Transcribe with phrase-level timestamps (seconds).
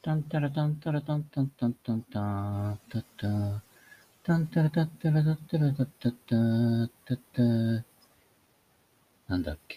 [0.00, 3.62] タンタラタンタラタンタンタンタンタンタッタ
[4.22, 7.42] タンタラタッタラタタラタタタタタ
[9.28, 9.76] なんだっけ。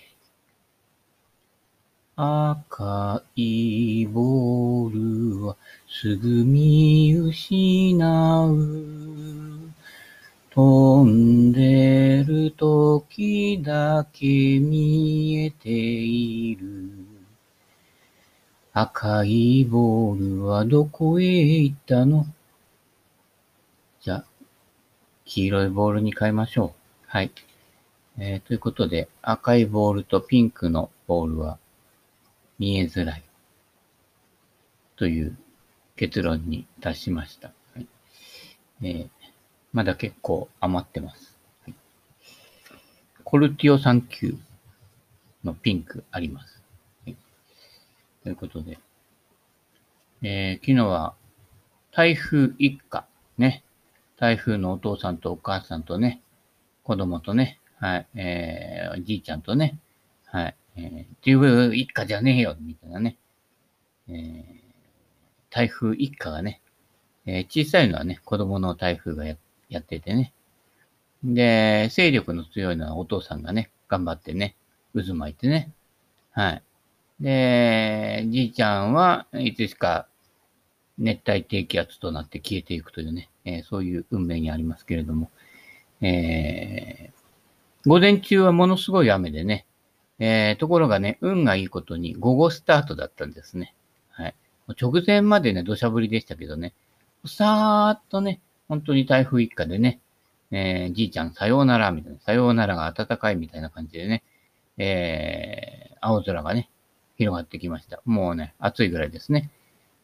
[2.15, 5.57] 赤いボールは
[5.89, 7.97] すぐ見失
[8.45, 9.73] う。
[10.51, 17.00] 飛んでる時だけ見えている。
[18.73, 22.25] 赤いボールはどこへ行ったの？
[24.01, 24.25] じゃあ、
[25.25, 27.07] 黄色いボールに変えましょう。
[27.07, 27.31] はい。
[28.17, 31.57] えー、ということで、赤いボールとピンクのボールは
[32.59, 33.23] 見えづらい。
[34.95, 35.37] という
[35.95, 37.51] 結論に達しました。
[37.73, 37.87] はい
[38.83, 39.09] えー
[39.73, 41.37] まだ結構余ってます。
[41.63, 41.75] はい、
[43.23, 44.35] コルティオ3級
[45.45, 46.60] のピンクあります。
[48.23, 48.79] ということで、
[50.21, 51.15] えー、昨日は
[51.91, 53.05] 台風一過、
[53.37, 53.63] ね。
[54.17, 56.21] 台風のお父さんとお母さんとね、
[56.83, 59.79] 子供とね、はい、えー、おじいちゃんとね、
[60.25, 63.17] はい、えー、っていう一家じゃねえよ、みたいなね、
[64.07, 64.15] えー、
[65.49, 66.61] 台風一過がね、
[67.25, 69.35] えー、小さいのはね、子供の台風がや
[69.69, 70.33] やっててね。
[71.23, 74.55] で、勢力の強いのはお父さんがね、頑張ってね、
[74.93, 75.71] 渦巻いてね。
[76.31, 76.63] はい。
[77.21, 80.07] で、じいちゃんはいつしか
[80.97, 85.29] 熱帯低気圧となって消えていくというね、えー、そういう運命にありますけれども、
[86.01, 89.65] えー、午前中はものすごい雨でね、
[90.19, 93.75] えー、ところがね、運がいいことに午後スタートだったんですね。
[94.09, 94.35] はい。
[94.79, 96.73] 直前までね、土砂降りでしたけどね、
[97.25, 99.99] さーっとね、本当に台風一過でね、
[100.51, 104.23] えー、じいちゃんさようならみたいな、さようならが暖かいみたいな感じでね、
[104.77, 106.69] えー、青空がね、
[107.21, 108.01] 広がってきました。
[108.03, 109.51] もうね、暑いぐらいですね。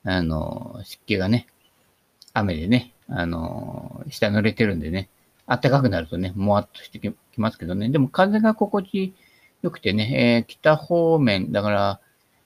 [0.03, 1.47] あの、湿気がね、
[2.33, 5.09] 雨でね、あの、下濡れてるんでね、
[5.47, 9.15] 暖かくなるとね、もわっとしてきますけどね、でも風が心地
[9.63, 11.99] よくてね、えー、北方面、だから、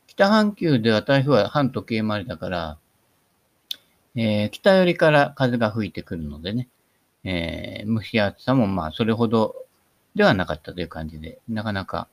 [0.08, 2.78] 北半球では台風は半時計回りだから、
[4.16, 6.70] えー、北寄りから風が吹いてくるのでね、
[7.26, 9.66] えー、蒸し暑さもまあそれほど
[10.16, 12.08] ではなかったという感じで、なかなか、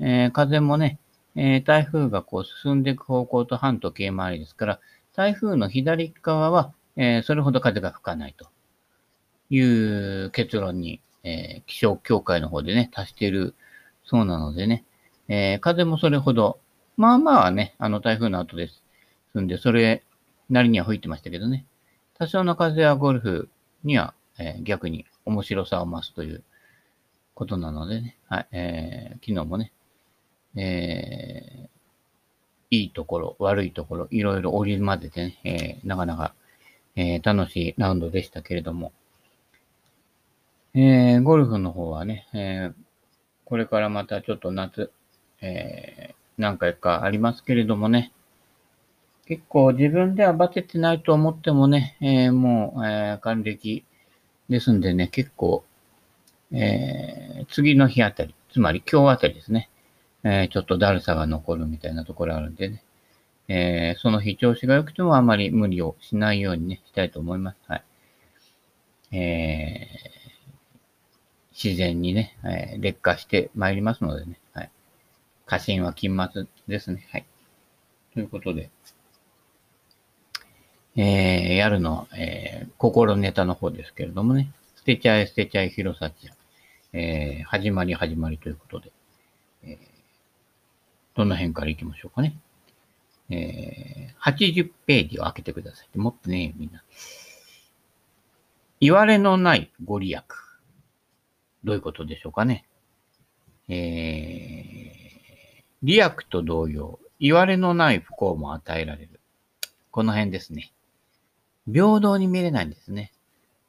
[0.00, 0.98] えー、風もね、
[1.36, 4.80] えー、台風がこう進んでいく方向と半時計回りですから、
[5.14, 8.48] 台風の左側は、えー、それほど風が吹かないと
[9.50, 13.54] いう結論に、えー、気象協会の方でね、達している
[14.04, 14.84] そうなのでね、
[15.28, 16.58] え、風もそれほど、
[16.96, 18.82] まあまあね、あの台風の後です。
[19.38, 20.02] んで、それ
[20.48, 21.64] なりには吹いてましたけどね。
[22.18, 23.48] 多少の風はゴルフ
[23.84, 26.42] には、え、逆に面白さを増すという
[27.34, 28.16] ことなのでね。
[28.28, 28.48] はい。
[28.50, 29.72] えー、昨日もね、
[30.56, 36.34] えー、いいところ、悪いところ、いろいろ織り交ぜてね、えー、なかなか、
[36.96, 38.92] えー、楽しいラウンドでしたけれども、
[40.74, 42.74] えー、ゴルフの方はね、えー、
[43.44, 44.92] これからまたちょっと夏、
[45.40, 48.12] えー、何回かありますけれどもね、
[49.26, 53.84] 結構自分ではバテてないと思ってもね、えー、もう、えー、還暦
[54.48, 55.64] ですんでね、結構、
[56.52, 59.70] えー、次の日あたり、つまり今日あたりですね、
[60.24, 62.82] えー、ちょっとだるさが残るみたいなところあるんでね、
[63.48, 67.58] えー、その日調子が良くてもあまり無理をしないようにね、したいと思います。
[67.66, 67.84] はい。
[69.12, 74.70] えー、自然にね、えー、劣化してまいりますのでね、はい。
[75.46, 77.08] 過信は禁末ですね。
[77.10, 77.24] はい。
[78.14, 78.70] ということで、
[80.96, 86.34] えー、やるの、えー、心ネタの方ですけれどもね、捨てちゃえ捨てちゃえ広さちゃ、
[86.92, 88.92] えー、始まり始まりということで、
[91.20, 92.34] どの辺から行きましょうかね。
[93.28, 95.98] えー、80ページを開けてください。
[95.98, 96.82] もっとねみんな。
[98.80, 100.22] 言われのないご利益。
[101.62, 102.64] どういうことでしょうかね。
[103.68, 109.20] えー、利益と同様、言われのない不幸も与えられる。
[109.90, 110.72] この辺ですね。
[111.70, 113.12] 平等に見れないんですね。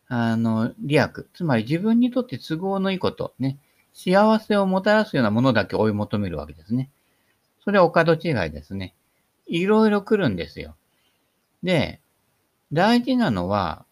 [0.08, 1.26] あの、利益。
[1.34, 3.58] つまり自分にとって都合のいいこと、ね。
[3.94, 6.90] 幸せをもたらすようなものだけ追い求めるわけですね。
[7.64, 8.96] それはお門違いですね。
[9.46, 10.76] いろいろ来るんですよ。
[11.64, 12.00] で、
[12.74, 13.86] 大事なのは、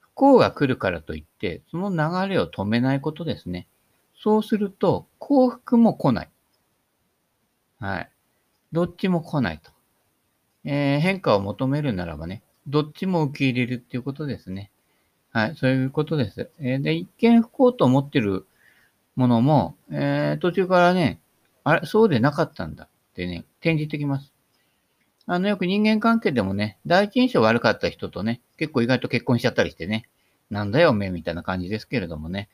[0.00, 3.66] 不幸が来るからといって、その流れを止めないことですね。
[4.22, 6.30] そうすると、幸福も来ない。
[7.78, 8.10] はい。
[8.72, 9.70] どっちも来ないと。
[10.64, 14.70] えー、変化を求めるならばね、どっちも受け入れるっていうことですね。
[15.32, 16.50] はい、そういうことです。
[16.60, 18.46] えー、で、一見不幸と思ってる
[19.16, 21.20] ものも、えー、途中からね、
[21.70, 24.32] あれ、そうでなかったんだってね、転じてきます。
[25.26, 30.08] あの、よく人間関係でもね、第一印象悪かった人とね、結構意外と結婚しちゃったりしてね、
[30.50, 32.48] なんだよ、おめえみたいな感じですけれどもね。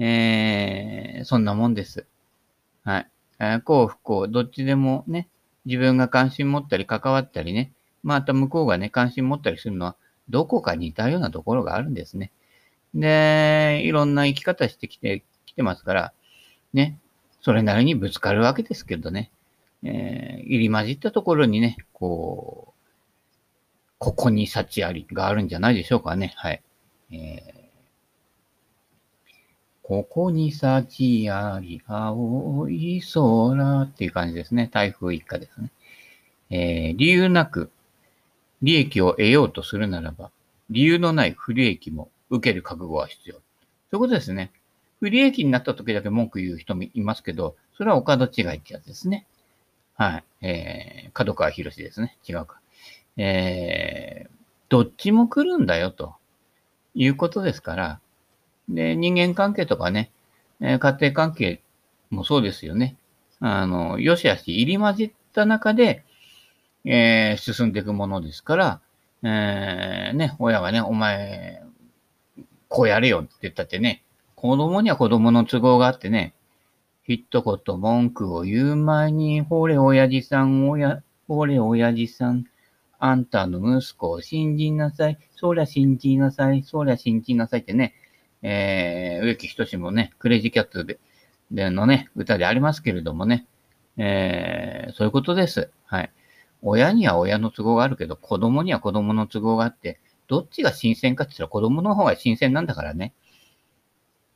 [0.00, 2.06] えー、そんなもんです。
[2.82, 3.10] はい。
[3.62, 5.28] 幸不幸、どっちでもね、
[5.64, 7.72] 自分が関心持ったり関わったりね、
[8.02, 9.94] また向こうがね、関心持ったりするのは、
[10.28, 12.32] どこか似たようなところがあるんですね。
[12.94, 16.12] で、いろんな生き方してきて、きてますから、
[16.72, 16.98] ね、
[17.42, 19.30] それなりにぶつかるわけですけどね。
[19.82, 22.80] えー、入り混じったところにね、こう、
[23.98, 26.32] ここに幸ありがあるんじゃないでしょうかね。
[26.36, 26.62] はい。
[27.12, 27.60] えー、
[29.82, 34.68] ここに幸あり、青い空っていう感じですね。
[34.72, 35.70] 台風一過ですね。
[36.50, 37.70] えー、理由なく
[38.62, 40.30] 利益を得ようとするならば、
[40.68, 43.34] 理由のない不利益も受ける覚悟は必要。
[43.34, 44.50] そういうことですね。
[45.00, 49.26] 不利益になった時だけ文句言う人もいますけど、それはお門違いってやつですね。
[49.94, 50.24] はい。
[50.46, 52.16] えー、角川博士ですね。
[52.28, 52.60] 違うか。
[53.16, 54.30] えー、
[54.68, 56.14] どっちも来るんだよ、と
[56.94, 58.00] いうことですから、
[58.68, 60.10] で、人間関係とかね、
[60.60, 61.60] えー、家庭関係
[62.10, 62.96] もそうですよね。
[63.40, 66.04] あの、よしあし入り混じった中で、
[66.84, 68.80] えー、進んでいくものですから、
[69.22, 71.62] えー、ね、親がね、お前、
[72.68, 74.02] こうやれよって言ったってね、
[74.40, 76.32] 子供には子供の都合があってね、
[77.06, 82.46] 一言文句を言う前に、ほれ親父さん、おや、ほれ親父さん、
[82.98, 85.18] あんたの息子を信じなさい。
[85.36, 86.62] そりゃ信じなさい。
[86.62, 87.92] そりゃ信じなさいってね、
[88.40, 90.98] えー、植木仁もね、クレイジーキャッツで
[91.50, 93.46] でのね、歌でありますけれどもね、
[93.98, 95.70] えー、そういうことです。
[95.84, 96.10] はい。
[96.62, 103.12] 親には親の都合があるけど、子供には子供の都合があって、どっちが新鮮かって言ったら子供の方が新鮮なんだからね。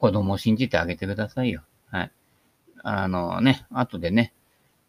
[0.04, 1.62] 子供を信じてあげてくださいよ。
[1.86, 2.12] はい。
[2.82, 4.34] あのね、後でね、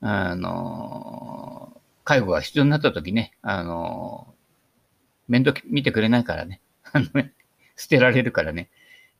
[0.02, 1.72] あの、
[2.04, 4.28] 介護が必要になった時ね、あの、
[5.30, 6.60] 面倒見てくれないからね、
[6.92, 7.06] あの、
[7.78, 8.70] 捨てられるからね、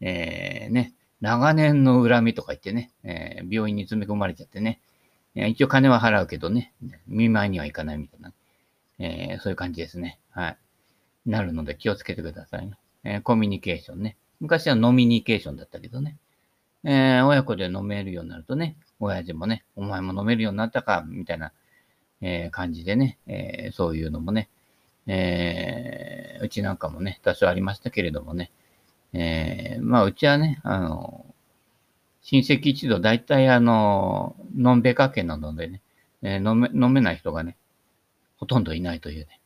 [0.02, 4.82] えー、ね、長年の恨みとか言ってね、えー、病院に詰め込まれちゃってね、
[5.34, 6.74] 一応金は払うけどね、
[7.08, 8.34] 見舞いにはいかないみたいな、
[9.00, 10.20] えー、そういう感じですね。
[10.32, 10.58] はい。
[11.26, 12.74] なるので気をつけてくださいね。
[13.06, 14.18] えー、コミュニケーションね。
[14.40, 16.18] 昔はノミニケーションだったけどね。
[16.84, 21.52] えー、親子で飲めるようになるとね、親父もね、お前も飲めるようになったか、みたいな、
[22.22, 24.50] えー、感じでね、えー、そういうのもね、
[25.08, 28.52] えー、うちなんかもね、多少ありましたけれどもね、
[29.14, 31.26] えー、まあ、うちはね、あの、
[32.22, 35.82] 親戚一同、大体あの、のんべか家なのでね、
[36.22, 37.58] えー、飲め、飲めない人がね、
[38.38, 39.40] ほとんどいないというね、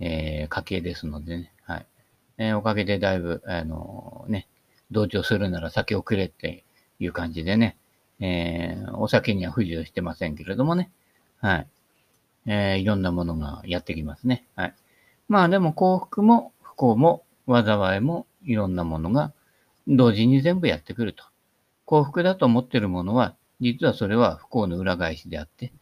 [0.00, 1.52] え、家系ですのでね、
[2.38, 4.48] えー、おかげでだいぶ、あのね、
[4.90, 6.64] 同調するなら酒をくれって
[6.98, 7.76] いう感じでね、
[8.20, 10.90] えー、お酒には不自由してませんけれどもね、
[11.40, 11.66] はい。
[12.46, 14.44] えー、いろんなものがやってきますね。
[14.54, 14.74] はい。
[15.28, 19.32] まあでも幸福も不幸も災いもいろんなものが
[19.88, 21.24] 同時に全部やってくると。
[21.84, 25.72] 幸福だと思ってるものは、実はそれは不幸の裏返しであって、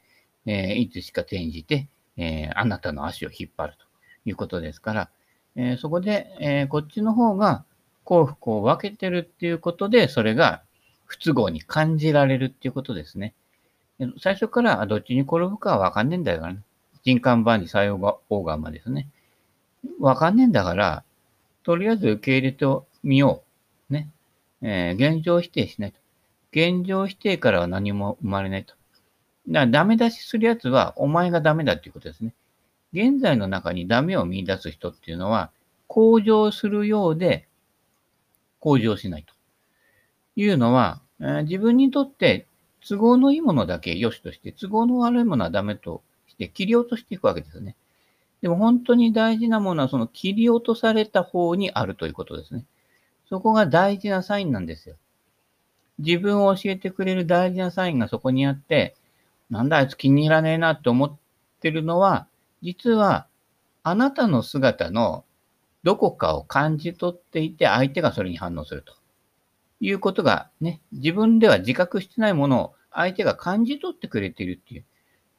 [0.46, 3.84] えー、いつしか転じて、えー、あなたの足を引っ張ると
[4.24, 5.10] いうことですから、
[5.56, 7.64] えー、そこで、えー、こっちの方が
[8.04, 10.62] 幸福を分けてるっていうことで、それが
[11.06, 13.34] 不都合に感じられるっていうことですね。
[14.20, 16.60] 最初からどっちに転ぶかは分かんねえんだからね。
[17.04, 19.08] 人間万事作用がオーガンマですね。
[20.00, 21.04] 分かんねえんだから、
[21.64, 22.66] とりあえず受け入れて
[23.02, 23.42] みよ
[23.90, 23.92] う。
[23.92, 24.08] ね。
[24.62, 25.98] えー、現状否定しないと。
[26.52, 28.74] 現状否定からは何も生まれないと。
[29.48, 32.34] だからダメ出しするやつは、お前がダメだっていうことですね。
[32.92, 35.50] 現在の中にダメを見出す人っていうのは、
[35.86, 37.48] 向上するようで、
[38.60, 39.34] 向上しないと
[40.36, 42.46] いうのは、えー、自分にとって
[42.86, 47.76] 都合のいいものだけ良しとして、都合の悪いものはダメとして切り落としていくわけですね。
[48.40, 52.64] でも本当に大事なものはその切り落とされた方にあるということですね。
[53.28, 54.96] そこが大事なサインなんですよ。
[55.98, 58.96] 自分を教えてくれる大事なサインがそこにあって、
[59.48, 61.16] なんだあいつ気に入らねえなって思っ
[61.60, 62.26] てるのは、
[62.62, 63.26] 実は
[63.82, 65.24] あなたの姿の
[65.82, 68.94] どこかを感じ取っていて、相手がそれに反応すると
[69.80, 74.84] いうことがね、自分では自覚してないものを相手が感じ取ってくれているっていう。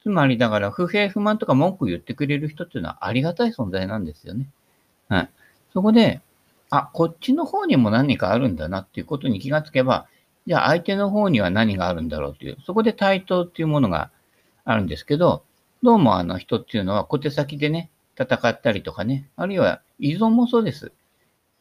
[0.01, 4.49] つまりだから不平不満とか文句言ってくれる人っていうのはありがたい存在なんですよね。
[5.07, 5.29] はい。
[5.71, 6.19] そこで、
[6.69, 10.07] あ、こっちの方にも何かあるんだなっていうことに気がつけば、
[10.45, 14.11] じゃあ相手の方には何があるんだろうという、そこで対等っていうものが
[14.65, 15.43] あるんですけど、
[15.83, 20.93] どうもあの人っていうのは小手先でね、戦ったりとかね、あるいは依存もそうです。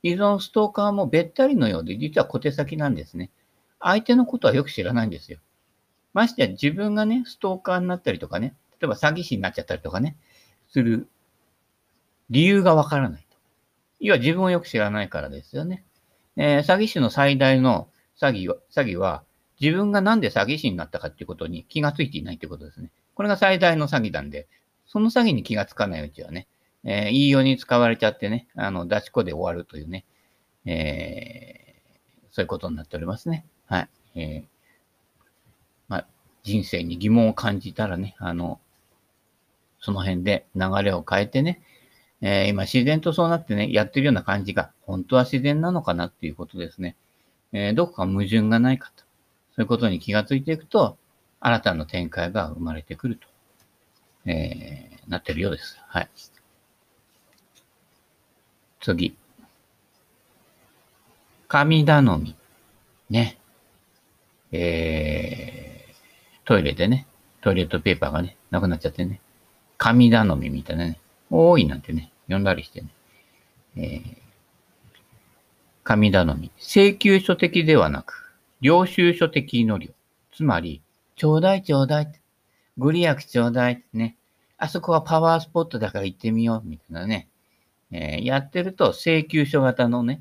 [0.04, 3.32] 依存ストーカーもべったりのようで、実は小手先なんですね。
[3.80, 5.40] 相手のことはよく知らないんですよ。
[6.12, 10.16] ましてや自分がね、ストーカーになったりとかね、例えば詐欺師になっちゃったりとかね、
[10.68, 11.08] する
[12.30, 13.36] 理由がわからないと。
[13.98, 15.84] 要は自分をよく知らないからですよね。
[16.36, 19.24] えー、詐欺師の最大の詐欺は、詐欺は
[19.60, 22.92] 自分がなんで詐欺師になったかっていうことに気がついていないってことですね。
[23.14, 24.46] これが最大の詐欺なんで、
[24.86, 26.46] その詐欺に気がつかないうちはね、
[26.84, 30.04] えー、いいように使われちゃってね、あの、出し子で終わるというね、
[30.64, 33.46] えー、そういうことになっておりますね。
[33.66, 33.88] はい。
[34.14, 34.44] えー、
[35.88, 36.06] まあ、
[36.42, 38.60] 人生に疑問を感じたらね、あの、
[39.80, 41.62] その辺で流れを変えてね、
[42.20, 46.96] えー、今自然とそうなってね、やってるような感じが、本当は自然なのかなっていうことですね。
[47.52, 49.04] えー、どこか矛盾がないかと。
[49.54, 50.96] そういうことに気がついていくと、
[51.44, 53.26] 新たな展開が生まれてくると、
[54.30, 55.76] えー、なってるようです。
[55.88, 56.08] はい。
[58.80, 59.16] 次。
[61.48, 62.36] 神頼み。
[63.10, 63.38] ね。
[64.52, 67.08] えー、トイレでね、
[67.40, 69.20] トイレットペーパーがね、なくなっちゃってね。
[69.78, 71.00] 神頼みみたいなね。
[71.28, 72.88] 多いなんてね、呼んだりしてね。
[73.76, 74.16] えー、
[75.82, 76.52] 神頼み。
[76.58, 79.92] 請求書的ではなく、領収書的祈り。
[80.34, 80.80] つまり、
[81.22, 82.12] ちょうだいちょうだい。
[82.76, 83.84] ご利益ちょうだい。
[83.92, 84.16] ね。
[84.58, 86.68] あそこはパワースポットだから行ってみよう。
[86.68, 87.28] みたいなね。
[87.92, 90.20] えー、やってると請求書型のね、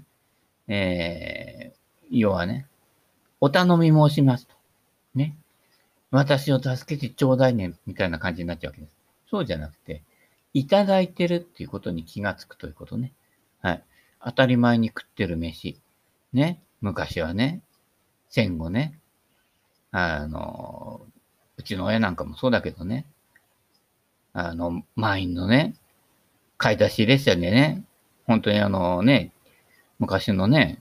[0.68, 2.68] えー、要はね、
[3.40, 4.54] お頼み申しますと。
[5.16, 5.36] ね。
[6.12, 8.96] 私を助けてちょうだいね、みたいな感じになっちゃうわけです。
[9.28, 10.04] そうじゃなくて、
[10.54, 13.12] いただいてるっていうことに気がつくということね。
[13.64, 13.84] はい。
[14.24, 15.82] 当たり前に食ってる飯。
[16.32, 16.62] ね。
[16.80, 17.64] 昔はね、
[18.30, 19.01] 戦後ね、
[19.92, 21.02] あの、
[21.58, 23.06] うちの親なんかもそうだけどね、
[24.34, 25.76] あの、満員のね、
[26.58, 27.84] 買い出し列車でね、
[28.26, 29.32] 本当にあのね、
[30.00, 30.80] 昔のね、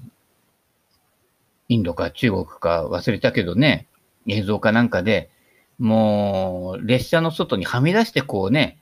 [1.69, 3.87] インドか中国か忘れたけどね、
[4.27, 5.31] 映像かなんかで、
[5.79, 8.79] もう、列車の外にはみ出してこうね、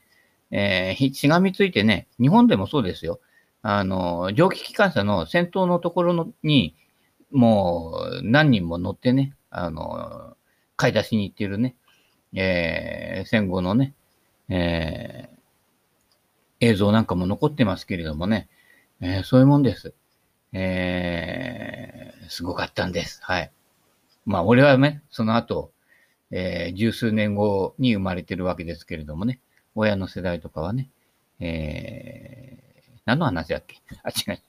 [0.51, 3.19] えー、しがみついてね、日本でもそうですよ。
[3.61, 6.75] あの、蒸気機関車の先頭のところのに、
[7.31, 10.37] もう何人も乗ってね、あの、
[10.75, 11.75] 買い出しに行ってるね、
[12.33, 13.93] えー、戦後のね、
[14.49, 18.47] えー、映像なんかも残ってますけれどもね、
[19.01, 19.93] えー、そういうもんです。
[20.51, 23.19] えー、すごかったんです。
[23.23, 23.51] はい。
[24.25, 25.71] まあ、俺はね、その後、
[26.31, 29.39] えー、十数年後に生まれてるわけですけれどもね、
[29.75, 30.89] 親の世代とかはね、
[31.39, 33.77] えー、何の話だっけ？
[34.03, 34.39] あ、違う。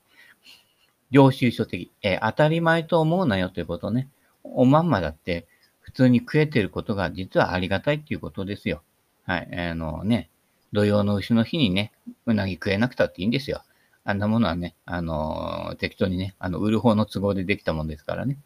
[1.11, 4.09] 領収書的、えー、当たり前と思うなよということね。
[4.44, 5.47] おまんまだって
[5.80, 8.82] 普通に食えてることが実はありがたいっていうことですよ。
[9.25, 9.59] はい。
[9.59, 10.30] あのね、
[10.73, 11.92] 土曜の牛の日にね、
[12.26, 13.62] うなぎ食えなくたっていいんですよ。
[14.04, 18.38] あんなものはね、あの、適当にね、あの、売る方の都合でできたもんですからね。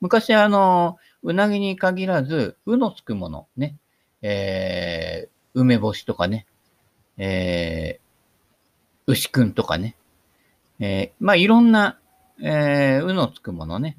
[0.00, 3.76] 昔、あの、うなぎに限らず、うのつくもの、ね、
[4.20, 6.46] えー、梅干しとかね、
[7.18, 9.96] えー、牛くんとかね、
[10.80, 11.98] えー、まあ、いろんな、
[12.42, 13.96] えー、うのつくものね、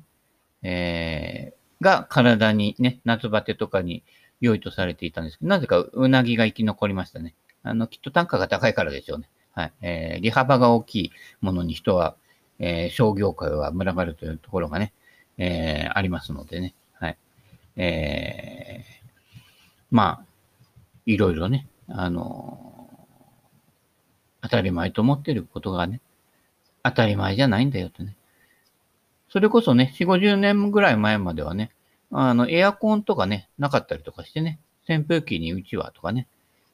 [0.63, 4.03] えー、が体にね、夏バテとかに
[4.41, 7.36] 良いとされていたんですけど、なぜかうなぎが生き残りましたね。
[7.63, 9.29] あの、きっと単価が高いからでしょうね。
[9.53, 9.74] はい。
[9.82, 12.15] えー、利幅が大きいものに人は、
[12.60, 14.93] えー、商業界は群がるというところがね、
[15.38, 16.74] えー、ありますのでね。
[16.93, 17.17] はい。
[17.75, 19.03] えー、
[19.91, 20.25] まあ、
[21.05, 26.01] いろいろね、あのー、当たり前と思ってることがね、
[26.84, 28.15] 当たり前じゃないんだよとね。
[29.34, 31.72] それこそね、4、50年ぐらい前まではね、
[32.12, 36.28] あの、エアコンとかね、なかったりとかしてね、扇風機にうちわとかね、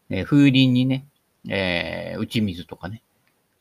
[0.09, 1.05] えー、風鈴にね、
[1.47, 3.01] えー、打ち水とかね、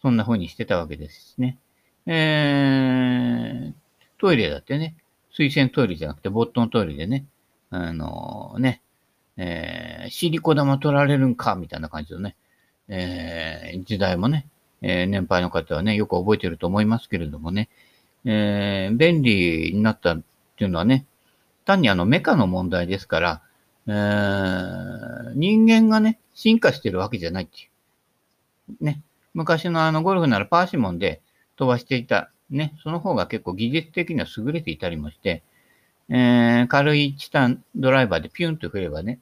[0.02, 1.58] そんな風にしてたわけですしね。
[2.06, 3.72] えー、
[4.18, 4.96] トイレだってね、
[5.30, 7.24] 水洗トイレじゃなくて、ボットントイレでね、
[7.70, 8.82] あのー、ね、
[9.36, 12.34] えー、シリコ玉取られるんか、みたいな感じのね、
[12.88, 14.48] えー、時代もね、
[14.82, 17.68] えー、年配の方はね、よく覚えてると思いますけれどもね、
[18.30, 20.22] えー、便利になったっ
[20.56, 21.06] ていうのはね、
[21.64, 23.42] 単にあのメカの問題ですから、
[23.86, 27.68] えー、人間がね、進化してるわけじゃないってい
[28.80, 28.84] う。
[28.84, 29.02] ね。
[29.32, 31.22] 昔のあのゴルフならパーシモンで
[31.56, 32.30] 飛ばしていた。
[32.50, 32.74] ね。
[32.82, 35.42] その方が結構技術的には優れていたりもして、
[36.10, 39.20] えー、軽いチタンドライバーでピュンと振ればね、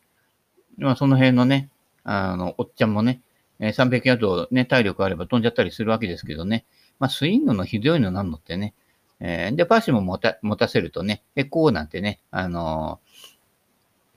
[0.79, 1.69] まあその辺のね、
[2.03, 3.21] あの、おっちゃんもね、
[3.61, 6.65] 300ヤードね、体力あれば飛んじゃったりするわけですけどね。
[6.99, 8.75] まあスイングのひどいのなんのってね。
[9.21, 13.01] えー、で、パーシモン持た持たせるとね、え、こうなんてね、あの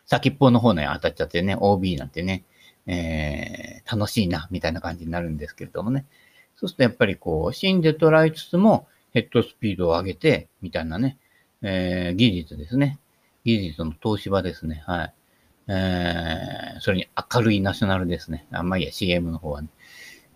[0.05, 2.43] 先っぽの方に当たっちゃってね、OB なんてね、
[2.87, 6.05] えー、楽しいな、みたいな感じになるんですけれどもね。
[6.55, 11.17] そうするとやっぱりこう、芯で捉えつつもヘッドスピードを上げて、みたいなね、
[11.61, 12.97] えー、技術ですね。
[13.45, 14.83] 技術の東芝ですね。
[14.85, 15.13] はい。
[15.67, 18.47] えー、それに明るいナショナルですね。
[18.51, 19.69] あんまりや CM の方はね。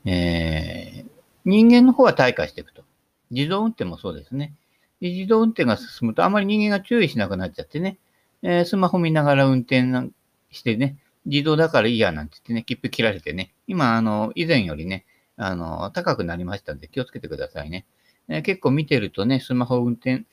[0.06, 1.10] えー、
[1.46, 2.84] 人間の方は退化していくと。
[3.34, 4.54] 自動運転もそうですね。
[5.02, 7.98] 自動運転が進むとあまり人間が注意しなくなっちゃってね、
[8.42, 10.12] えー、スマホ見ながら運転
[10.52, 17.86] してね、自動だからいいやなんて言ってね、切符切られてね、今、あの、以前よりね、あの、高くなりましたんで気をつけてくださいね。
[18.30, 20.24] えー、結構見てるとね、スマホ運転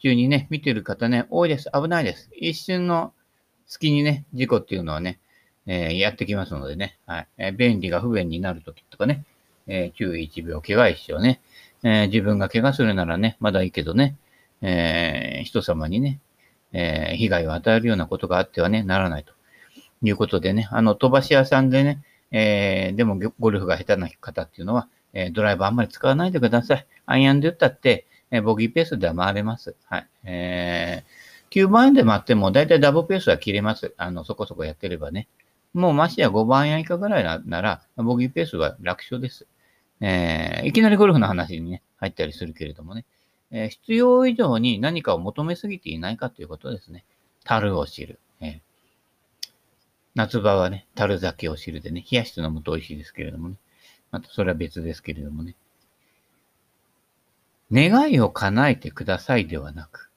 [0.00, 1.70] 中にね、見てる方ね、多いです。
[1.72, 2.30] 危ないです。
[2.34, 3.12] 一瞬の
[3.66, 5.18] 隙にね、事故っていうのはね、
[5.66, 7.28] えー、やってきますのでね、はい。
[7.38, 9.24] えー、便利が不便になるときとかね、
[9.66, 11.40] えー、注意1秒、怪我一生ね、
[11.82, 14.16] えー、自分が怪我するならね、まだいいけどね、
[14.62, 16.20] えー、人様にね、
[16.72, 19.32] えー、被害を与えるようなことがあってはね、ならないと
[20.02, 26.86] いうことでね、あの、飛ばし屋さんでね、えー、でもゴルフが下手な方っていうのは、えー、ドライバーあんまり使わないでください。
[27.06, 29.74] アイアンで打ったって、えー、ボギーペースでは回れます。
[29.88, 30.06] はい。
[30.24, 33.94] えー、9番円で回っても、だいたいダブペースは切れます。
[33.96, 35.28] あの、そこそこやってればね。
[35.74, 39.46] もうましや5番円以下ぐらいなら、ボギーペースは楽勝です。
[40.00, 43.04] えー、いきなりゴルフの話にね、入ったりするけれどもね。
[43.50, 47.04] えー、必要以上に何かを求めすぎていないかということですね。
[47.44, 48.20] 樽を知る。
[48.40, 48.60] えー、
[50.14, 53.56] 夏場はね、樽酒を知るでね、冷やして飲むと美味しいですけれどもね。
[54.10, 55.56] またそれは別ですけれどもね。
[57.70, 60.10] 願いを叶えてくださいではなく、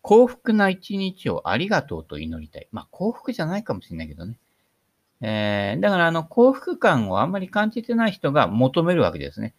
[0.00, 2.68] 幸福な一日をありがとうと祈りたい。
[2.72, 4.38] まあ幸福じゃないかもしれないけどね。
[5.20, 9.54] えー、だからあの幸福感をあんまり感じてない人が求めるわけですね。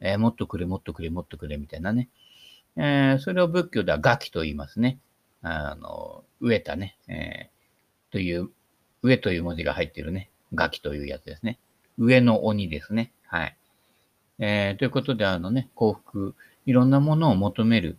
[0.00, 2.08] えー、もっとくれ、もっとくれ、もっとくれ、みたいなね。
[2.76, 4.98] えー、それを仏教ではガキと言いますね。
[5.42, 8.50] あの、植えたね、えー、という、
[9.02, 11.58] 上という文字が入ってるね、ガキというやつですね。
[11.98, 13.12] 上の鬼ですね。
[13.26, 13.56] はい。
[14.38, 16.34] えー、ということで、あのね、幸福、
[16.66, 17.98] いろんなものを求める、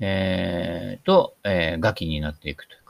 [0.00, 2.81] えー、と、えー、ガキになっていくと。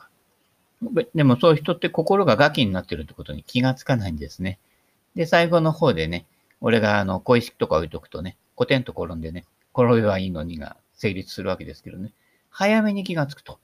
[1.15, 4.59] でもそういう人って心がガキになってるってことに気がつかないんですね。
[5.15, 6.27] で、最後の方でね、
[6.61, 12.13] 俺があの、小石とか置いとくとね、コテンと転んでね、転べばいいのにが成立するわけですけどね。
[12.51, 13.59] 早めに気がつくと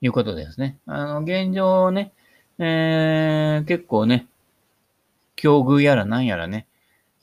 [0.00, 0.78] いうことですね。
[0.86, 2.12] あの、現状ね、
[2.58, 4.26] えー、結構ね、
[5.36, 6.66] 境遇やら何やらね、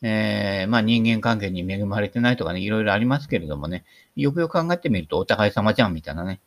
[0.02, 3.84] えー、まあ人間関係に恵まれてないとかね、いろいろありますけれどもね、
[4.16, 6.40] よくよく考えてみるとお互い様じゃんみたいなね、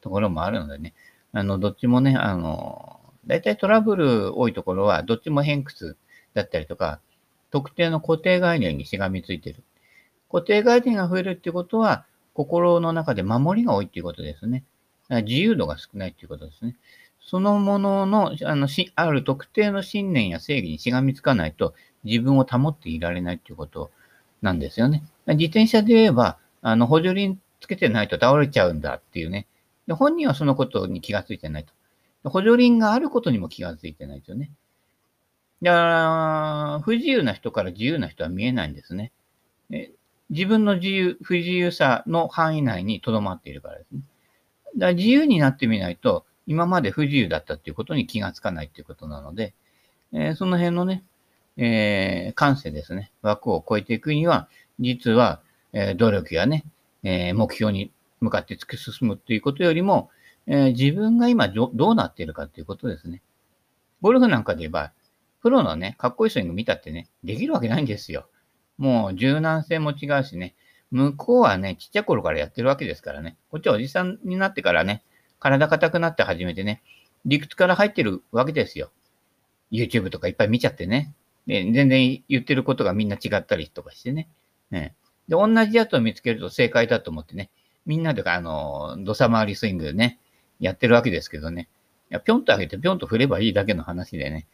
[0.00, 0.94] ところもあるのでね、
[1.32, 5.96] あの、どっちもね、あの、大体トラブル多いところは、どっちも偏屈
[6.34, 7.00] だったりとか、
[7.50, 9.62] 特定の固定概念にしがみついてる。
[10.30, 14.64] 固定概念が増えるっていうことは、心の中で守りが多いっていうことですね。
[15.08, 16.76] 自由度が少ないっていうことですね。
[17.20, 23.90] そのものの、あの、し、ある特定の信念や正義にしがみつかないと自分を保っていられないっていうこと
[24.42, 25.02] なんですよね。
[25.26, 29.46] 自転車で言えば、あの、補助輪つけてないと倒れちゃうんだっていうね。
[29.86, 31.72] で本人はそのことに気がついてないと。
[32.30, 34.50] 補助輪があることにも気がついてないですよね。
[35.60, 35.84] だか
[36.76, 39.12] ら、不自由な人から自由な人は見えないんですね。
[40.30, 44.00] 自分の自由、不自由さの範囲内に留まっているからですね。
[44.76, 49.54] だから自由になってみないと、今まで不自由だったっていうことに気がつかないっていうことなので、
[50.12, 51.04] えー、その辺のね、
[51.56, 54.48] えー、感性ですね、枠を超えていくには、
[54.80, 55.40] 実は、
[55.72, 56.64] えー、努力やね、
[57.04, 57.92] え、目標に
[58.22, 60.10] 向かって突き進むっていうことよりも、
[60.46, 63.22] えー、自分が今どうなっているかっていうことですね。
[64.00, 64.92] ゴルフなんかで言えば、
[65.40, 68.28] プロのね、かっこいいスイング見たってね、できるわけないんですよ。
[68.78, 70.54] もう柔軟性も違うしね、
[70.90, 75.02] 向こうはね、ちっちゃい頃からやってるわけですからね、こっちはおじさんになってからね、
[75.38, 76.82] 体硬くなって始めてね、
[77.24, 78.92] 理屈から入ってるわけですよ。
[79.70, 81.14] YouTube とかいっぱい見ちゃってね。
[81.46, 84.28] で、全然言ってることがみんな違ったりとかしてね。
[84.70, 84.94] ね
[85.28, 87.50] で、同じやつを見つけると正解だと思ってね、
[87.86, 90.18] みんなであの、土佐回りスイングね、
[90.60, 91.68] やってるわけですけどね。
[92.10, 94.46] いや、ぴょんと上げてぴょんと振ればいいだけの話でね、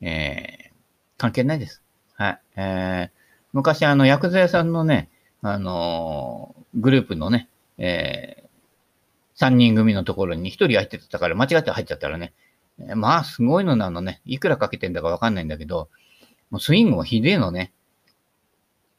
[0.00, 0.74] えー、
[1.18, 1.82] 関係ないです。
[2.14, 2.40] はい。
[2.56, 3.10] えー、
[3.52, 5.08] 昔、あの、薬剤さんのね、
[5.42, 12.32] あのー、グループのね、えー、3人組のところに1人入ってたから間違って入っちゃったらね、
[12.78, 14.20] えー、まあ、すごいのなのね。
[14.24, 15.88] いくらかけてんだかわかんないんだけど、
[16.50, 17.72] もうスイングもひでえのね。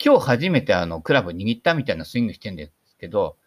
[0.04, 3.38] 今日初めてあの、クラブ握ったみたいなスイングしてんですけど、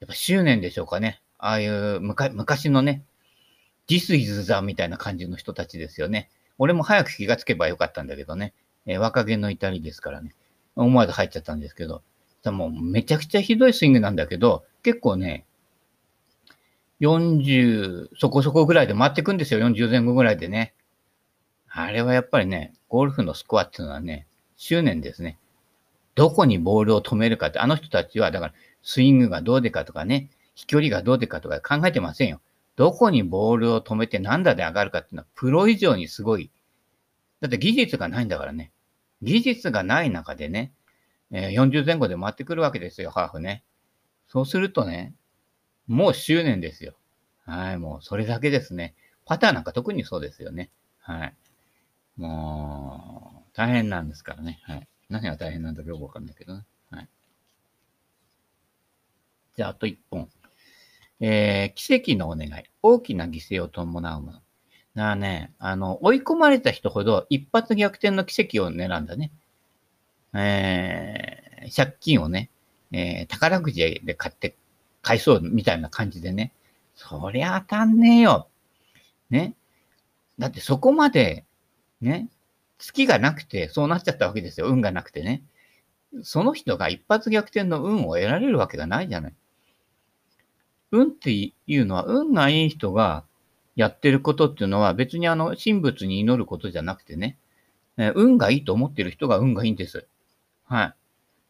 [0.00, 1.20] やっぱ執念でしょうかね。
[1.38, 3.04] ああいう昔のね、
[3.88, 6.30] This is the みたいな感じの人たちですよね。
[6.58, 8.52] 俺も早く気がつけばよかったんだけどね。
[8.86, 10.34] えー、若気の至りですからね。
[10.76, 12.02] 思わず入っちゃったんですけど、
[12.44, 15.44] もうめちゃくちゃひどいスイングなんだけど、結構ね、
[17.00, 19.60] 40そこそこぐらいで回ってくんですよ。
[19.60, 20.74] 40前後ぐらいでね。
[21.68, 25.38] あれはやっぱりね、ゴルフのスコアっていうのはね、執念ですね。
[26.14, 28.54] どこにボールを止めるかって、あの人たちは、だから、
[28.88, 32.40] スイングがどうでかとかね、飛距離がどうでかとか考えてませんよ。
[32.74, 36.50] どこにボールを止めて何打で上がるかっていうのは、プロ以上にすごい。
[37.42, 38.72] だって技術がないんだからね。
[39.20, 40.72] 技術がない中でね、
[41.30, 43.62] え、40前後で回ってくるわけですよ、ハーフね。
[44.26, 45.12] そうするとね、
[45.86, 46.94] もう執念ですよ。
[47.44, 48.94] はい、もうそれだけですね。
[49.26, 50.70] パターなんか特にそうですよね。
[51.00, 51.34] はい。
[52.16, 54.60] もう、大変なんですからね。
[54.62, 54.88] はい。
[55.10, 56.64] 何が大変なんだかよくわかんないけどね。
[59.58, 60.28] じゃあ、あと一本。
[61.18, 62.62] えー、奇跡のお願い。
[62.80, 64.32] 大きな犠牲を伴うもの。
[64.34, 64.42] だか
[64.94, 69.32] らね、あの、追い込まれた人ほど一発逆転の奇跡を狙うんだね。
[70.32, 72.50] えー、借金をね、
[72.92, 74.54] えー、宝くじで買って
[75.02, 76.52] 買いそうみたいな感じでね。
[76.94, 78.46] そりゃ当たんねえよ。
[79.28, 79.56] ね。
[80.38, 81.44] だってそこまで、
[82.00, 82.28] ね、
[82.78, 84.68] 月がなくてそうなっちゃったわけですよ。
[84.68, 85.42] 運がなくてね。
[86.22, 89.34] その人が一発逆転の運を得られるわけがないじゃない。
[90.90, 93.24] 運っていうのは、運がいい人が
[93.76, 97.38] やってることっていうのは別にあの、神仏に祈ることじゃなくてね、
[98.14, 100.06] 運がいいと思ってる人が運がいいんです。
[100.64, 100.94] は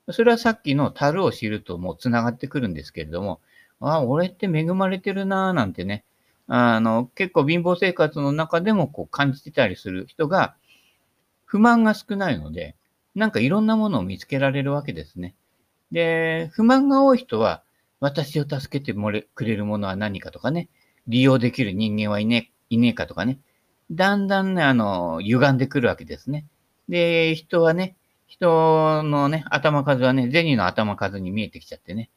[0.09, 0.13] い。
[0.13, 3.41] それはさっきの樽を知るともう繋がってくるんですけれども、
[3.81, 6.05] ああ、俺って恵まれてるなぁなんてね、
[6.47, 10.57] あの、結構貧乏生活の中でもこう感じてたりする人が、
[11.45, 12.75] 不満が少ないので、
[13.15, 15.35] なんかいろんなものを見つけられるわけですね。
[15.93, 17.63] で、不満が多い人は、
[18.01, 20.69] 私を助けてもれくれるものは何かとかね、
[21.07, 23.39] 利用できる人間はいねいねえかとかね、
[23.91, 26.47] だんだんね、あの、歪んでくるわけですね。
[26.89, 32.11] で、人はね、人のね、頭数はね、銭の頭数に見えてきちゃってね、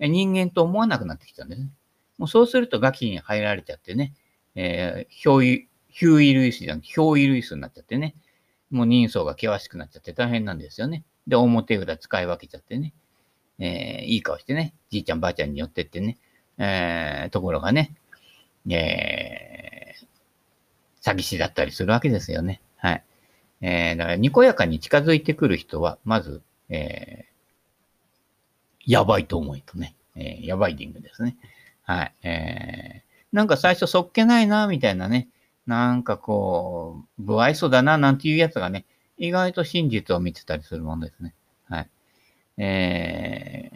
[0.00, 1.70] 人間と思わなくなってきたんですね。
[2.18, 4.14] もうそうするとガキに入られちゃってね、
[4.54, 8.16] えー、表意、ヒューイルイスじゃなくて、表意ルイスになっちゃってね、
[8.70, 11.04] もう人相が険しくなっちゃって大変なんですよね。
[11.26, 12.92] で、表裏使い分けちゃってね、
[13.58, 16.18] えー、いい顔してね、じいちゃんばあちゃんに寄ってってね、
[16.58, 17.94] えー、ところがね、
[18.68, 22.60] えー、詐欺師だったりするわけですよね。
[22.76, 23.04] はい。
[23.60, 31.36] えー、だから、にこやかに近づいてくる人は、まず、えー、やばいと思いとね、えー、やばいディングですね。
[31.82, 32.12] はい。
[32.22, 35.28] えー、なんか最初そっけないな、みたいなね、
[35.66, 38.84] なんかこう、不愛想だな、なんていうやつがね、
[39.16, 41.34] 意外と真実を見てたりするもんですね。
[42.58, 43.70] え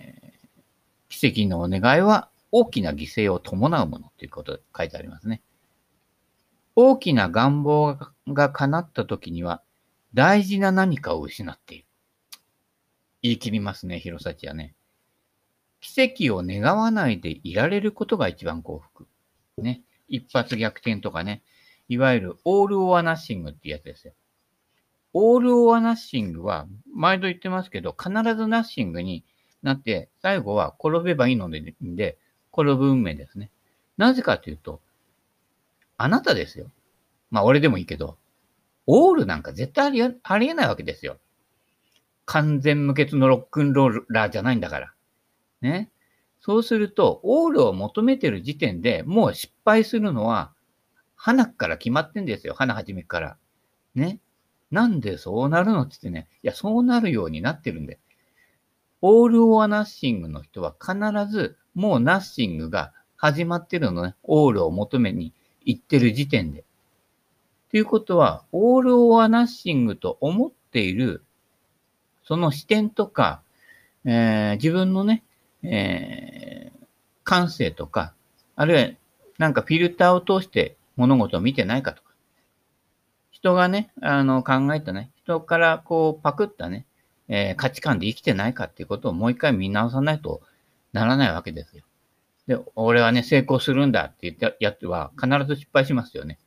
[1.08, 5.42] ー、奇跡のお願いは大きな犠牲を伴うものということで書いてありますね。
[6.74, 7.96] 大きな願望
[8.28, 9.62] が叶った時には
[10.14, 11.86] 大事な何かを失っている。
[13.22, 14.74] 言い切りますね、弘前はね。
[15.80, 19.06] 奇跡を願わないでいられることが一番幸福。
[19.58, 19.82] ね。
[20.08, 21.42] 一発逆転とかね。
[21.88, 24.14] いわゆるオール・オア・ナッシングってやつですよ。
[25.18, 29.24] オール・オア・ナッシングは、毎度言ってますけど、必ずナッシングに
[29.62, 32.18] なって、最後は転べばいいので、で
[32.52, 33.50] 転ぶ運命ですね。
[33.96, 34.82] なぜかというと、
[35.96, 36.70] あなたですよ。
[37.30, 38.18] まあ、俺でもいいけど、
[38.86, 41.16] オールなんか絶対ありありえないわけですよ。
[42.26, 44.92] 完全無欠のロックンローラーじゃないんだから。
[45.62, 45.90] ね。
[46.40, 50.52] そうすると、オールを求めてる時点でもう失敗するのは、
[51.14, 52.52] 花から決まってんですよ。
[52.52, 53.38] 花始めから。
[53.94, 54.20] ね。
[54.70, 57.98] なんでそうなるのって言ってね、いや、そうなるようになってるんで。
[59.02, 60.96] オール・オア・ナッシングの人は必
[61.30, 64.14] ずもうナッシングが始まってるのね。
[64.24, 65.32] オールを求めに
[65.64, 66.64] 行ってる時点で。
[67.70, 71.22] ということは、オール・オア・ナッシングと思っている、
[72.24, 73.42] その視点とか、
[74.04, 75.24] えー、自分のね、
[75.62, 76.86] えー、
[77.24, 78.14] 感性とか、
[78.54, 78.90] あるいは
[79.38, 82.02] なんかフィルターを通して物事を見てないかと、
[83.36, 86.86] 人がね、あの考えたね、人からこうパクったね、
[87.28, 90.40] えー、価値観で生きてないかっていうことをもう一回見直さないと
[90.94, 91.84] ならないわけですよ。
[92.46, 96.38] で、俺はね、成功するんだって言ったやつは必ず失敗しますよね。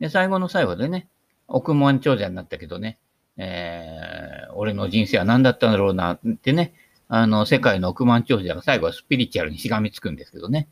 [0.00, 1.08] で、最後の最後でね、
[1.46, 2.98] 億万長者になったけどね、
[3.36, 6.72] えー、俺の人生は何だったんだろうなってね、
[7.08, 10.68] あの、世界の億万長者が最後はスピリチュアルにしがみつくんですけどね。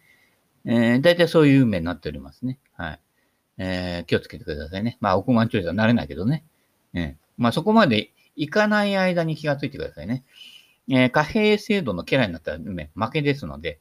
[0.65, 2.59] えー、大体そういう運命になっておりますね。
[2.73, 3.01] はい。
[3.63, 4.97] えー、気をつけてくださいね。
[5.01, 6.45] まあ、億万長者はなれないけどね。
[6.95, 10.25] えー、まあ、そこまでいかない間に気がついてくださいね。
[10.89, 13.79] えー、貨幣制度の家来になったら、ね、負けですので、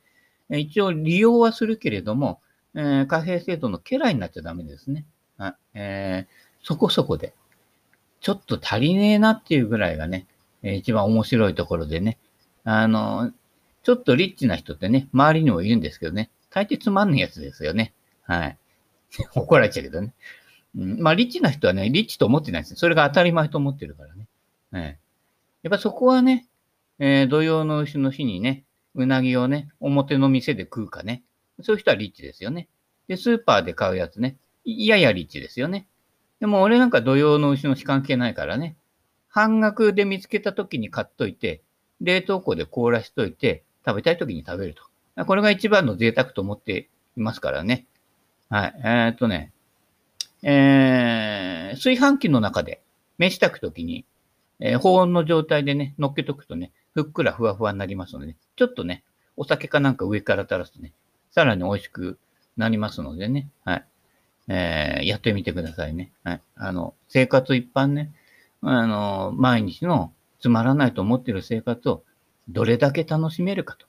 [0.50, 2.42] 一応利用はするけれども、
[2.76, 5.06] えー、貨幣制度の家来になっちゃダメですね。
[5.38, 7.34] あえー、そこそこで。
[8.20, 10.28] ちょっと足りねえなっていうぐらいがね、
[10.62, 12.18] 一番面白いところでね、
[12.66, 13.32] あの、
[13.84, 17.94] ちょっとリッチな人ってね、周りにもいるんですけどね、大抵つまんねえやつですよね。
[18.24, 18.58] はい。
[19.36, 20.14] 怒られちゃうけどね。
[20.76, 24.28] うん、まあ、リッチな人はね、リッチと思ってないですねそれが当たり前と思ってるからね。
[24.72, 25.00] ね
[25.64, 26.48] やっぱそこはね、
[27.00, 28.64] えー、土曜の牛の日にね、
[28.96, 31.24] うなぎをね、表の店で食うかね。
[31.62, 32.68] そういう人はリッチですよね。
[33.08, 35.88] で、スーパーで買うやつね、いややリッチですよね。
[36.40, 38.78] でも俺なんか土曜の牛のし関係ないからね、
[39.28, 41.62] 半額で見つけた時に買っといて、
[42.02, 44.76] 冷凍庫で凍らしといて、食べたい時に食べる
[45.16, 45.26] と。
[45.26, 47.88] これが一番の贅沢と思っていますからね。
[48.50, 48.82] はい。
[48.84, 49.52] えー、っとね、
[50.42, 52.82] えー、炊飯器の中で
[53.20, 54.06] 飯炊くときに、
[54.60, 59.04] えー、保温の状態でね、乗っけとくとね、ふっくらふわふわになりますので、ね、ちょっとね、
[59.38, 60.94] お酒かなんか上から垂らすとね、
[61.32, 62.18] さらに美味しく
[62.58, 63.86] なりますのでね、はい。
[64.48, 66.12] えー、やってみてくださいね。
[66.24, 66.42] はい。
[66.56, 68.12] あの、生活一般ね、
[68.64, 72.04] あの、毎日のつまらないと思ってる生活を
[72.50, 73.86] どれだけ楽しめるかと。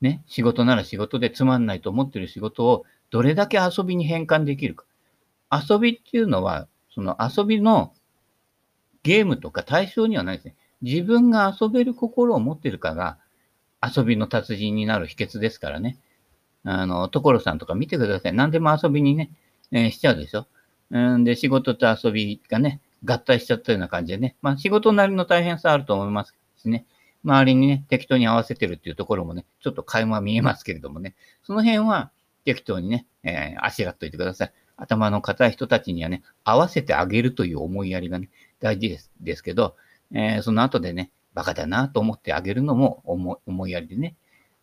[0.00, 4.84] ね、仕事なら仕事でつまんないと思ってる仕事をどれだけ遊びに変換できるか。
[5.52, 7.92] 遊びっていうのは、その遊びの
[9.02, 10.56] ゲームとか対象にはないですね。
[10.80, 13.18] 自分が遊べる心を持ってるかが
[13.82, 15.98] 遊びの達人になる秘訣ですからね。
[16.64, 18.32] あの、所さんとか見てください。
[18.32, 19.30] 何でも遊びにね、
[19.72, 20.46] えー、しちゃうでしょ。
[20.90, 24.36] うんで、仕事と遊びがね、合体しちゃったような感じでね。
[24.40, 26.86] まあ、仕事なりの大変さあると思いますしね。
[27.24, 31.14] 周りにね、適当に合わせてるっていうところもね、ちょっと垣間見えますけれどもね。
[31.42, 32.10] その辺は
[32.44, 34.52] 適当にね、えー、あしらっといてください。
[34.76, 39.76] 頭の固い人たちにはね、合わせてあげるという思いやりがね、大事です、ですけど、
[40.12, 44.16] えー、その後でね、バカだなと思ってあげるのも思思いやりでね、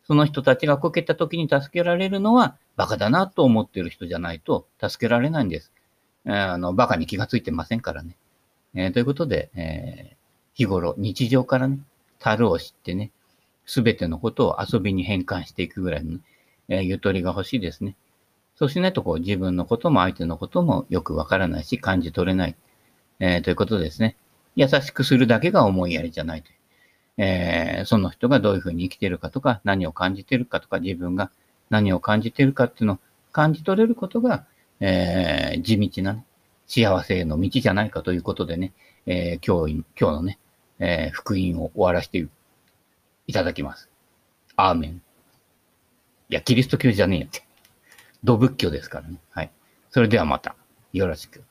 [0.03, 5.71] その人たちがこけた時に助けられるのは、バカだなと思ってる人じゃないと助けられないんです。
[6.25, 8.15] えー、あの、バカに気がついてませんからね。
[8.73, 10.15] えー、ということで、えー、
[10.53, 11.79] 日頃、日常からね、
[12.19, 13.11] 樽を知ってね、
[13.65, 16.19] すべてのことを遊びに変換していくぐらいの、ね、
[16.69, 17.95] え、ゆとりが欲しいですね。
[18.55, 22.55] そうしないと、こう、自分のことも相手のこともよくわからないし、感じ取れない。
[23.19, 24.15] えー、ということですね。
[24.55, 26.55] 優しくするだけが思いやりじゃないという。
[27.17, 31.31] えー、その人がどういうふうに生きてるかとか、何を感じてるかとか、自分が
[31.69, 32.99] 何を感じてるかっていうのを
[33.31, 34.45] 感じ取れることが、
[34.79, 36.25] えー、地道な、ね、
[36.67, 38.73] 幸せへの道じゃないかということでね、
[39.05, 40.39] えー、今日、今日のね、
[40.79, 42.25] え、福音を終わらせて
[43.27, 43.89] いただきます。
[44.55, 45.01] アーメン。
[46.29, 47.43] いや、キリスト教じゃねえやって。
[48.23, 49.17] 土仏教ですからね。
[49.31, 49.51] はい。
[49.89, 50.55] それではまた、
[50.93, 51.43] よろしく。